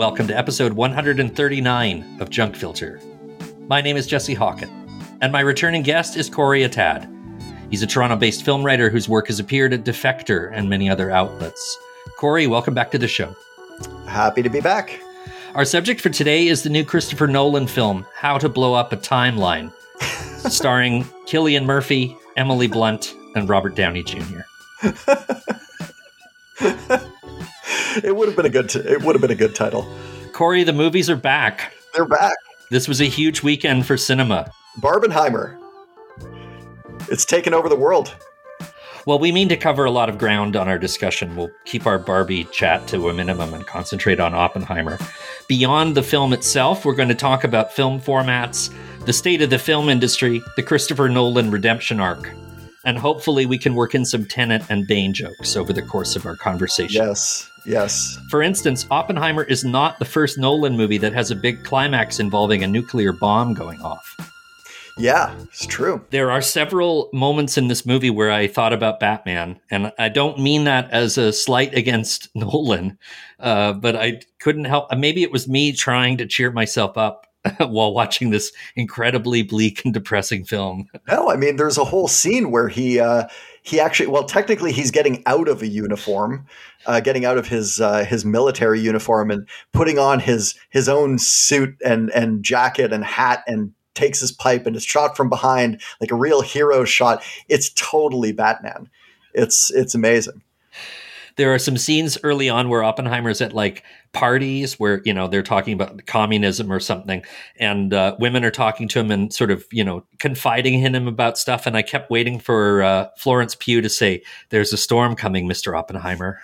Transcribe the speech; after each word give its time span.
Welcome 0.00 0.26
to 0.28 0.34
episode 0.34 0.72
139 0.72 2.16
of 2.20 2.30
Junk 2.30 2.56
Filter. 2.56 2.98
My 3.68 3.82
name 3.82 3.98
is 3.98 4.06
Jesse 4.06 4.34
Hawken, 4.34 4.70
and 5.20 5.30
my 5.30 5.40
returning 5.40 5.82
guest 5.82 6.16
is 6.16 6.30
Corey 6.30 6.62
Atad. 6.62 7.06
He's 7.68 7.82
a 7.82 7.86
Toronto 7.86 8.16
based 8.16 8.42
film 8.42 8.64
writer 8.64 8.88
whose 8.88 9.10
work 9.10 9.26
has 9.26 9.38
appeared 9.38 9.74
at 9.74 9.84
Defector 9.84 10.50
and 10.54 10.70
many 10.70 10.88
other 10.88 11.10
outlets. 11.10 11.76
Corey, 12.16 12.46
welcome 12.46 12.72
back 12.72 12.90
to 12.92 12.98
the 12.98 13.06
show. 13.06 13.36
Happy 14.06 14.42
to 14.42 14.48
be 14.48 14.62
back. 14.62 14.98
Our 15.54 15.66
subject 15.66 16.00
for 16.00 16.08
today 16.08 16.48
is 16.48 16.62
the 16.62 16.70
new 16.70 16.82
Christopher 16.82 17.26
Nolan 17.26 17.66
film, 17.66 18.06
How 18.14 18.38
to 18.38 18.48
Blow 18.48 18.72
Up 18.72 18.94
a 18.94 18.96
Timeline, 18.96 19.70
starring 20.50 21.04
Cillian 21.26 21.66
Murphy, 21.66 22.16
Emily 22.38 22.68
Blunt, 22.68 23.14
and 23.34 23.50
Robert 23.50 23.74
Downey 23.74 24.02
Jr. 24.02 24.40
it 28.04 28.14
would 28.14 28.28
have 28.28 28.36
been 28.36 28.46
a 28.46 28.50
good. 28.50 28.68
T- 28.70 28.80
it 28.80 29.02
would 29.02 29.14
have 29.14 29.22
been 29.22 29.30
a 29.30 29.36
good 29.36 29.54
title. 29.54 29.86
Corey, 30.32 30.64
the 30.64 30.72
movies 30.72 31.10
are 31.10 31.16
back. 31.16 31.72
They're 31.94 32.06
back. 32.06 32.36
This 32.70 32.86
was 32.86 33.00
a 33.00 33.04
huge 33.06 33.42
weekend 33.42 33.86
for 33.86 33.96
cinema. 33.96 34.52
Barbenheimer. 34.80 35.58
It's 37.08 37.24
taken 37.24 37.52
over 37.52 37.68
the 37.68 37.76
world. 37.76 38.14
Well, 39.06 39.18
we 39.18 39.32
mean 39.32 39.48
to 39.48 39.56
cover 39.56 39.86
a 39.86 39.90
lot 39.90 40.08
of 40.08 40.18
ground 40.18 40.56
on 40.56 40.68
our 40.68 40.78
discussion. 40.78 41.34
We'll 41.34 41.50
keep 41.64 41.86
our 41.86 41.98
Barbie 41.98 42.44
chat 42.44 42.86
to 42.88 43.08
a 43.08 43.14
minimum 43.14 43.54
and 43.54 43.66
concentrate 43.66 44.20
on 44.20 44.34
Oppenheimer. 44.34 44.98
Beyond 45.48 45.96
the 45.96 46.02
film 46.02 46.32
itself, 46.32 46.84
we're 46.84 46.94
going 46.94 47.08
to 47.08 47.14
talk 47.14 47.42
about 47.42 47.72
film 47.72 48.00
formats, 48.00 48.72
the 49.06 49.12
state 49.12 49.40
of 49.40 49.50
the 49.50 49.58
film 49.58 49.88
industry, 49.88 50.42
the 50.56 50.62
Christopher 50.62 51.08
Nolan 51.08 51.50
redemption 51.50 51.98
arc, 51.98 52.30
and 52.84 52.98
hopefully 52.98 53.46
we 53.46 53.58
can 53.58 53.74
work 53.74 53.94
in 53.94 54.04
some 54.04 54.24
Tenet 54.24 54.62
and 54.68 54.86
Bane 54.86 55.12
jokes 55.12 55.56
over 55.56 55.72
the 55.72 55.82
course 55.82 56.16
of 56.16 56.26
our 56.26 56.36
conversation. 56.36 57.02
Yes, 57.02 57.50
yes. 57.66 58.18
For 58.30 58.42
instance, 58.42 58.86
Oppenheimer 58.90 59.44
is 59.44 59.64
not 59.64 59.98
the 59.98 60.04
first 60.04 60.38
Nolan 60.38 60.76
movie 60.76 60.98
that 60.98 61.12
has 61.12 61.30
a 61.30 61.36
big 61.36 61.64
climax 61.64 62.20
involving 62.20 62.62
a 62.62 62.66
nuclear 62.66 63.12
bomb 63.12 63.54
going 63.54 63.80
off. 63.82 64.16
Yeah, 64.98 65.34
it's 65.44 65.66
true. 65.66 66.04
There 66.10 66.30
are 66.30 66.42
several 66.42 67.08
moments 67.12 67.56
in 67.56 67.68
this 67.68 67.86
movie 67.86 68.10
where 68.10 68.30
I 68.30 68.46
thought 68.46 68.74
about 68.74 69.00
Batman, 69.00 69.58
and 69.70 69.92
I 69.98 70.10
don't 70.10 70.38
mean 70.38 70.64
that 70.64 70.90
as 70.90 71.16
a 71.16 71.32
slight 71.32 71.74
against 71.74 72.28
Nolan, 72.34 72.98
uh, 73.38 73.72
but 73.74 73.96
I 73.96 74.20
couldn't 74.40 74.66
help. 74.66 74.94
Maybe 74.94 75.22
it 75.22 75.32
was 75.32 75.48
me 75.48 75.72
trying 75.72 76.18
to 76.18 76.26
cheer 76.26 76.50
myself 76.50 76.98
up 76.98 77.26
while 77.58 77.94
watching 77.94 78.30
this 78.30 78.52
incredibly 78.76 79.42
bleak 79.42 79.84
and 79.84 79.94
depressing 79.94 80.44
film. 80.44 80.86
No, 81.08 81.28
I 81.28 81.36
mean, 81.36 81.56
there's 81.56 81.78
a 81.78 81.84
whole 81.84 82.06
scene 82.06 82.52
where 82.52 82.68
he 82.68 83.00
uh, 83.00 83.26
he 83.62 83.80
actually, 83.80 84.06
well, 84.06 84.24
technically, 84.24 84.70
he's 84.70 84.92
getting 84.92 85.24
out 85.26 85.48
of 85.48 85.60
a 85.60 85.66
uniform, 85.66 86.46
uh, 86.86 87.00
getting 87.00 87.24
out 87.24 87.36
of 87.36 87.48
his 87.48 87.80
uh, 87.80 88.04
his 88.04 88.24
military 88.24 88.80
uniform 88.80 89.30
and 89.30 89.48
putting 89.72 89.98
on 89.98 90.20
his 90.20 90.54
his 90.68 90.88
own 90.88 91.18
suit 91.18 91.74
and 91.84 92.10
and 92.10 92.44
jacket 92.44 92.92
and 92.92 93.04
hat 93.04 93.42
and 93.48 93.72
takes 93.94 94.20
his 94.20 94.30
pipe 94.30 94.66
and 94.66 94.76
is 94.76 94.84
shot 94.84 95.16
from 95.16 95.28
behind 95.28 95.80
like 96.00 96.12
a 96.12 96.16
real 96.16 96.42
hero 96.42 96.84
shot. 96.84 97.24
It's 97.48 97.70
totally 97.74 98.32
Batman. 98.32 98.88
It's 99.34 99.70
it's 99.72 99.94
amazing. 99.94 100.42
There 101.36 101.54
are 101.54 101.58
some 101.58 101.76
scenes 101.76 102.18
early 102.22 102.48
on 102.48 102.68
where 102.68 102.82
Oppenheimer's 102.82 103.40
at 103.40 103.52
like 103.52 103.82
parties 104.12 104.78
where 104.80 105.02
you 105.04 105.14
know 105.14 105.28
they're 105.28 105.42
talking 105.42 105.74
about 105.74 106.04
communism 106.06 106.72
or 106.72 106.80
something, 106.80 107.22
and 107.58 107.94
uh, 107.94 108.16
women 108.18 108.44
are 108.44 108.50
talking 108.50 108.88
to 108.88 109.00
him 109.00 109.10
and 109.10 109.32
sort 109.32 109.50
of 109.50 109.64
you 109.70 109.84
know 109.84 110.04
confiding 110.18 110.82
in 110.82 110.94
him 110.94 111.06
about 111.08 111.38
stuff. 111.38 111.66
And 111.66 111.76
I 111.76 111.82
kept 111.82 112.10
waiting 112.10 112.38
for 112.38 112.82
uh, 112.82 113.08
Florence 113.16 113.54
Pugh 113.54 113.80
to 113.80 113.88
say, 113.88 114.22
"There's 114.50 114.72
a 114.72 114.76
storm 114.76 115.16
coming, 115.16 115.46
Mister 115.46 115.74
Oppenheimer." 115.74 116.40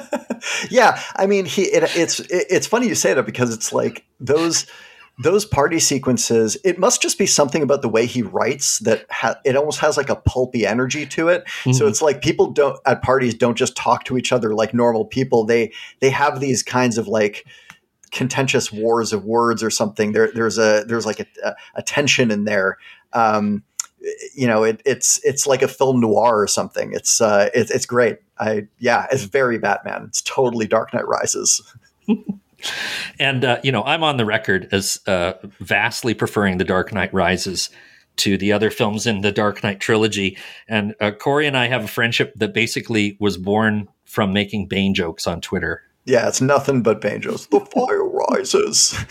yeah, 0.70 1.02
I 1.16 1.26
mean, 1.26 1.44
he 1.44 1.62
it, 1.62 1.84
it's 1.96 2.20
it, 2.20 2.46
it's 2.50 2.66
funny 2.66 2.88
you 2.88 2.94
say 2.94 3.14
that 3.14 3.26
because 3.26 3.52
it's 3.52 3.72
like 3.72 4.04
those 4.20 4.66
those 5.18 5.44
party 5.44 5.78
sequences 5.78 6.56
it 6.64 6.78
must 6.78 7.02
just 7.02 7.18
be 7.18 7.26
something 7.26 7.62
about 7.62 7.82
the 7.82 7.88
way 7.88 8.06
he 8.06 8.22
writes 8.22 8.78
that 8.80 9.04
ha- 9.10 9.38
it 9.44 9.56
almost 9.56 9.78
has 9.80 9.96
like 9.96 10.08
a 10.08 10.16
pulpy 10.16 10.66
energy 10.66 11.04
to 11.06 11.28
it. 11.28 11.44
Mm-hmm. 11.44 11.72
so 11.72 11.86
it's 11.86 12.00
like 12.00 12.22
people 12.22 12.50
don't 12.50 12.78
at 12.86 13.02
parties 13.02 13.34
don't 13.34 13.56
just 13.56 13.76
talk 13.76 14.04
to 14.04 14.16
each 14.16 14.32
other 14.32 14.54
like 14.54 14.72
normal 14.72 15.04
people. 15.04 15.44
They 15.44 15.72
they 16.00 16.10
have 16.10 16.40
these 16.40 16.62
kinds 16.62 16.98
of 16.98 17.08
like 17.08 17.46
contentious 18.10 18.72
wars 18.72 19.12
of 19.12 19.24
words 19.24 19.62
or 19.62 19.70
something. 19.70 20.12
There 20.12 20.30
there's 20.32 20.58
a 20.58 20.84
there's 20.86 21.06
like 21.06 21.20
a, 21.20 21.54
a 21.74 21.82
tension 21.82 22.30
in 22.30 22.44
there. 22.44 22.78
Um, 23.12 23.62
you 24.34 24.46
know 24.46 24.64
it, 24.64 24.82
it's 24.84 25.20
it's 25.24 25.46
like 25.46 25.62
a 25.62 25.68
film 25.68 26.00
noir 26.00 26.40
or 26.40 26.46
something. 26.46 26.92
It's 26.92 27.20
uh 27.20 27.50
it, 27.54 27.70
it's 27.70 27.86
great. 27.86 28.18
I 28.38 28.66
yeah 28.78 29.06
it's 29.12 29.24
very 29.24 29.58
batman. 29.58 30.04
It's 30.08 30.22
totally 30.22 30.66
dark 30.66 30.92
knight 30.94 31.06
rises 31.06 31.60
and 33.22 33.44
uh, 33.44 33.60
you 33.62 33.72
know, 33.72 33.84
I'm 33.84 34.02
on 34.02 34.16
the 34.16 34.24
record 34.24 34.68
as 34.72 35.00
uh, 35.06 35.34
vastly 35.60 36.12
preferring 36.12 36.58
The 36.58 36.64
Dark 36.64 36.92
Knight 36.92 37.14
Rises 37.14 37.70
to 38.16 38.36
the 38.36 38.52
other 38.52 38.70
films 38.70 39.06
in 39.06 39.22
the 39.22 39.32
Dark 39.32 39.62
Knight 39.62 39.80
trilogy. 39.80 40.36
And 40.68 40.94
uh, 41.00 41.12
Corey 41.12 41.46
and 41.46 41.56
I 41.56 41.68
have 41.68 41.84
a 41.84 41.88
friendship 41.88 42.34
that 42.36 42.52
basically 42.52 43.16
was 43.20 43.38
born 43.38 43.88
from 44.04 44.32
making 44.32 44.66
Bane 44.66 44.92
jokes 44.92 45.26
on 45.26 45.40
Twitter. 45.40 45.82
Yeah, 46.04 46.28
it's 46.28 46.40
nothing 46.40 46.82
but 46.82 47.00
Bane 47.00 47.22
jokes. 47.22 47.46
The 47.46 47.60
fire 47.60 48.04
rises. 48.04 48.90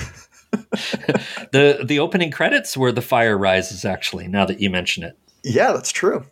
the 1.51 1.83
the 1.85 1.99
opening 1.99 2.29
credits 2.29 2.75
were 2.75 2.91
the 2.91 3.01
fire 3.01 3.38
rises 3.38 3.85
actually 3.85 4.28
now 4.28 4.45
that 4.45 4.59
you 4.59 4.69
mention 4.69 5.01
it 5.01 5.17
yeah 5.45 5.72
that's 5.72 5.93
true 5.93 6.25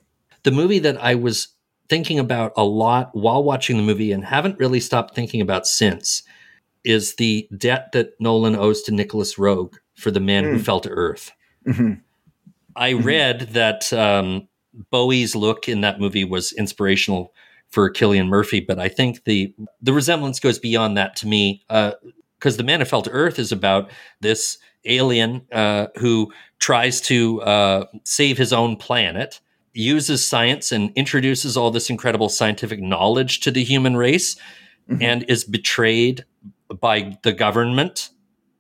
the 0.44 0.52
movie 0.52 0.80
that 0.80 1.02
i 1.02 1.16
was 1.16 1.56
thinking 1.88 2.20
about 2.20 2.52
a 2.58 2.64
lot 2.66 3.16
while 3.16 3.42
watching 3.42 3.78
the 3.78 3.84
movie 3.84 4.12
and 4.12 4.26
haven't 4.26 4.60
really 4.60 4.82
stopped 4.82 5.16
thinking 5.16 5.40
about 5.40 5.66
since 5.66 6.22
is 6.90 7.16
the 7.16 7.48
debt 7.56 7.92
that 7.94 8.20
Nolan 8.20 8.56
owes 8.56 8.82
to 8.84 8.92
Nicolas 8.92 9.36
Roeg 9.36 9.76
for 9.96 10.12
The 10.12 10.20
Man 10.20 10.44
mm. 10.44 10.54
Who. 10.54 10.60
Fell 10.60 10.80
to 10.82 10.90
Earth. 10.90 11.32
Mm-hmm. 11.68 11.94
I 12.76 12.94
mm-hmm. 12.94 13.06
read 13.06 13.40
that 13.52 13.92
um, 13.94 14.48
Bowie's 14.92 15.36
look 15.36 15.70
in 15.70 15.82
that 15.82 16.00
movie 16.00 16.24
was 16.24 16.52
inspirational 16.54 17.34
for 17.70 17.92
Cillian 17.92 18.28
Murphy, 18.28 18.60
but 18.60 18.80
I 18.80 18.88
think 18.88 19.26
the 19.26 19.54
the 19.82 19.94
resemblance 19.94 20.40
goes 20.40 20.58
beyond 20.58 20.98
that 20.98 21.16
to 21.18 21.28
me 21.28 21.64
because 21.68 22.56
uh, 22.56 22.58
The 22.58 22.64
Man 22.64 22.80
Who 22.80 22.86
Fell 22.86 23.04
to 23.04 23.12
Earth 23.12 23.38
is 23.38 23.52
about 23.52 23.92
this 24.22 24.58
alien 24.86 25.46
uh, 25.52 25.88
who 25.98 26.32
tries 26.58 27.00
to 27.02 27.42
uh, 27.44 27.86
save 28.06 28.38
his 28.38 28.52
own 28.52 28.76
planet, 28.76 29.40
uses 29.74 30.28
science 30.28 30.72
and 30.72 30.92
introduces 30.96 31.56
all 31.56 31.70
this 31.70 31.90
incredible 31.92 32.30
scientific 32.30 32.82
knowledge 32.82 33.42
to 33.42 33.52
the 33.52 33.64
human 33.64 33.96
race, 33.96 34.36
mm-hmm. 34.90 35.02
and 35.04 35.26
is 35.30 35.44
betrayed 35.44 36.26
by 36.80 37.18
the 37.24 37.34
government 37.34 38.10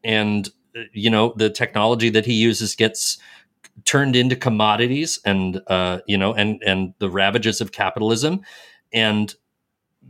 and 0.03 0.49
you 0.93 1.09
know 1.09 1.33
the 1.35 1.49
technology 1.49 2.09
that 2.09 2.25
he 2.25 2.33
uses 2.33 2.75
gets 2.75 3.17
turned 3.85 4.15
into 4.15 4.35
commodities 4.35 5.19
and 5.25 5.61
uh, 5.67 5.99
you 6.07 6.17
know 6.17 6.33
and 6.33 6.61
and 6.65 6.93
the 6.99 7.09
ravages 7.09 7.61
of 7.61 7.71
capitalism. 7.71 8.41
And 8.91 9.33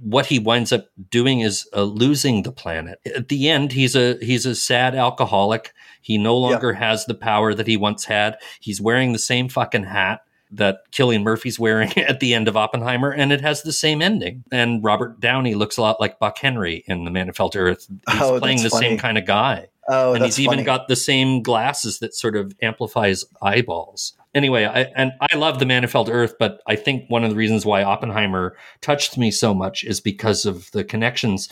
what 0.01 0.27
he 0.27 0.39
winds 0.39 0.71
up 0.71 0.87
doing 1.09 1.41
is 1.41 1.67
uh, 1.75 1.83
losing 1.83 2.43
the 2.43 2.51
planet. 2.51 2.99
At 3.15 3.29
the 3.29 3.49
end 3.49 3.71
he's 3.71 3.95
a 3.95 4.17
he's 4.21 4.45
a 4.45 4.55
sad 4.55 4.95
alcoholic. 4.95 5.73
He 6.01 6.17
no 6.17 6.37
longer 6.37 6.71
yeah. 6.71 6.79
has 6.79 7.05
the 7.05 7.15
power 7.15 7.53
that 7.53 7.67
he 7.67 7.77
once 7.77 8.05
had. 8.05 8.37
He's 8.59 8.81
wearing 8.81 9.11
the 9.13 9.19
same 9.19 9.49
fucking 9.49 9.83
hat 9.83 10.21
that 10.51 10.79
Cillian 10.91 11.23
Murphy's 11.23 11.59
wearing 11.59 11.91
at 11.97 12.19
the 12.19 12.33
end 12.33 12.47
of 12.47 12.57
Oppenheimer, 12.57 13.11
and 13.11 13.31
it 13.31 13.41
has 13.41 13.63
the 13.63 13.73
same 13.73 14.01
ending. 14.01 14.43
And 14.51 14.83
Robert 14.83 15.19
Downey 15.19 15.55
looks 15.55 15.77
a 15.77 15.81
lot 15.81 15.99
like 15.99 16.19
Buck 16.19 16.37
Henry 16.37 16.83
in 16.87 17.03
The 17.03 17.11
Man 17.11 17.27
Who 17.27 17.33
Fell 17.33 17.49
to 17.49 17.59
Earth. 17.59 17.87
He's 18.11 18.21
oh, 18.21 18.39
playing 18.39 18.63
the 18.63 18.69
funny. 18.69 18.89
same 18.89 18.97
kind 18.97 19.17
of 19.17 19.25
guy. 19.25 19.67
Oh, 19.91 20.13
and 20.13 20.23
he's 20.23 20.35
funny. 20.35 20.45
even 20.45 20.65
got 20.65 20.87
the 20.87 20.95
same 20.95 21.41
glasses 21.41 21.97
that 21.99 22.13
sort 22.13 22.35
of 22.35 22.53
amplifies 22.61 23.25
eyeballs. 23.41 24.13
Anyway, 24.35 24.63
I, 24.65 24.81
and 24.95 25.11
I 25.19 25.35
love 25.35 25.57
The 25.57 25.65
Man 25.65 25.81
Who 25.81 25.89
Fell 25.89 26.05
to 26.05 26.11
Earth, 26.11 26.35
but 26.37 26.61
I 26.67 26.75
think 26.75 27.09
one 27.09 27.23
of 27.23 27.31
the 27.31 27.35
reasons 27.35 27.65
why 27.65 27.81
Oppenheimer 27.81 28.55
touched 28.81 29.17
me 29.17 29.31
so 29.31 29.55
much 29.55 29.83
is 29.83 29.99
because 29.99 30.45
of 30.45 30.69
the 30.71 30.83
connections. 30.83 31.49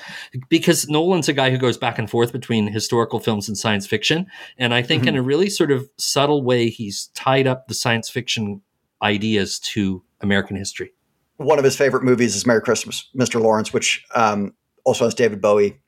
Because 0.50 0.88
Nolan's 0.88 1.28
a 1.28 1.34
guy 1.34 1.50
who 1.50 1.58
goes 1.58 1.78
back 1.78 1.98
and 1.98 2.08
forth 2.08 2.32
between 2.32 2.72
historical 2.72 3.20
films 3.20 3.48
and 3.48 3.58
science 3.58 3.88
fiction, 3.88 4.28
and 4.60 4.76
I 4.76 4.84
think 4.84 5.02
mm-hmm. 5.02 5.10
in 5.10 5.16
a 5.16 5.24
really 5.24 5.50
sort 5.50 5.72
of 5.72 5.90
subtle 5.98 6.44
way, 6.44 6.70
he's 6.70 7.08
tied 7.16 7.48
up 7.48 7.68
the 7.68 7.74
science 7.74 8.10
fiction 8.12 8.62
ideas 9.02 9.60
to 9.60 10.04
American 10.22 10.56
history. 10.56 10.94
One 11.38 11.60
of 11.60 11.66
his 11.66 11.76
favorite 11.76 12.04
movies 12.04 12.36
is 12.36 12.48
Merry 12.48 12.62
Christmas, 12.62 13.08
Mr. 13.16 13.42
Lawrence, 13.42 13.72
which 13.72 14.04
um, 14.16 14.54
also 14.86 15.06
has 15.06 15.14
David 15.14 15.42
Bowie. 15.42 15.80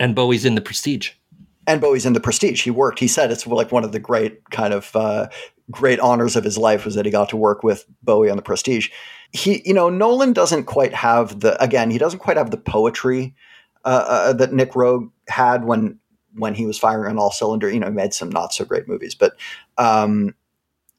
And 0.00 0.14
Bowie's 0.14 0.44
in 0.44 0.54
The 0.54 0.60
Prestige. 0.60 1.10
And 1.66 1.80
Bowie's 1.80 2.06
in 2.06 2.14
The 2.14 2.20
Prestige. 2.20 2.62
He 2.62 2.70
worked. 2.70 2.98
He 2.98 3.08
said 3.08 3.30
it's 3.30 3.46
like 3.46 3.70
one 3.70 3.84
of 3.84 3.92
the 3.92 3.98
great 3.98 4.48
kind 4.50 4.72
of 4.72 4.94
uh, 4.96 5.28
great 5.70 6.00
honors 6.00 6.36
of 6.36 6.44
his 6.44 6.56
life 6.56 6.84
was 6.84 6.94
that 6.94 7.04
he 7.04 7.10
got 7.10 7.28
to 7.30 7.36
work 7.36 7.62
with 7.62 7.84
Bowie 8.02 8.30
on 8.30 8.36
The 8.36 8.42
Prestige. 8.42 8.88
He, 9.32 9.62
you 9.66 9.74
know, 9.74 9.90
Nolan 9.90 10.32
doesn't 10.32 10.64
quite 10.64 10.94
have 10.94 11.40
the 11.40 11.62
again. 11.62 11.90
He 11.90 11.98
doesn't 11.98 12.20
quite 12.20 12.38
have 12.38 12.50
the 12.50 12.56
poetry 12.56 13.34
uh, 13.84 14.04
uh, 14.08 14.32
that 14.34 14.52
Nick 14.52 14.72
Roeg 14.72 15.10
had 15.28 15.64
when 15.64 15.98
when 16.34 16.54
he 16.54 16.64
was 16.64 16.78
firing 16.78 17.10
on 17.10 17.18
all 17.18 17.30
cylinder. 17.30 17.70
You 17.70 17.80
know, 17.80 17.88
he 17.88 17.92
made 17.92 18.14
some 18.14 18.30
not 18.30 18.54
so 18.54 18.64
great 18.64 18.88
movies, 18.88 19.14
but 19.14 19.36
um, 19.76 20.34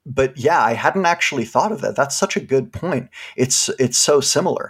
but 0.10 0.38
yeah, 0.38 0.62
I 0.64 0.74
hadn't 0.74 1.06
actually 1.06 1.46
thought 1.46 1.72
of 1.72 1.82
that. 1.82 1.96
That's 1.96 2.18
such 2.18 2.36
a 2.36 2.42
good 2.42 2.74
point. 2.74 3.10
It's 3.38 3.70
it's 3.80 3.98
so 3.98 4.20
similar. 4.20 4.70